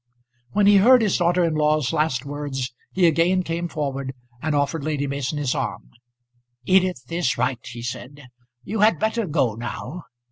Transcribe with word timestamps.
When 0.53 0.65
he 0.65 0.77
heard 0.77 1.03
his 1.03 1.17
daughter 1.19 1.43
in 1.43 1.53
law's 1.53 1.93
last 1.93 2.25
words 2.25 2.73
he 2.91 3.05
again 3.05 3.43
came 3.43 3.67
forward, 3.67 4.15
and 4.41 4.55
offered 4.55 4.83
Lady 4.83 5.05
Mason 5.05 5.37
his 5.37 5.53
arm. 5.53 5.91
"Edith 6.65 7.03
is 7.11 7.37
right," 7.37 7.63
he 7.63 7.83
said. 7.83 8.25
"You 8.63 8.79
had 8.79 8.97
better 8.97 9.27
go 9.27 9.53
now. 9.53 10.05